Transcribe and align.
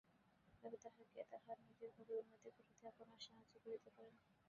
তবে 0.63 0.77
তাহাকে 0.77 1.03
তাহার 1.31 1.57
নিজের 1.65 1.91
ভাবে 1.95 2.13
উন্নতি 2.21 2.49
করিতে 2.57 2.83
আপনারা 2.91 3.15
সাহায্য 3.19 3.53
করিতে 3.65 3.89
পারেন। 3.95 4.15